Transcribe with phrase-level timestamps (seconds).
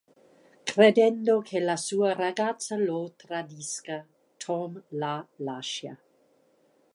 [0.65, 4.03] Credendo che la sua ragazza lo tradisca,
[4.37, 5.95] Tom la lascia.